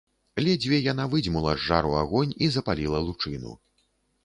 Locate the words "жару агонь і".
1.67-2.51